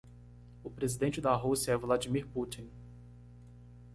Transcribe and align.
O 0.63 0.69
presidente 0.71 1.21
da 1.21 1.35
Rússia 1.35 1.73
é 1.73 1.77
Vladimir 1.77 2.25
Putin. 2.25 2.67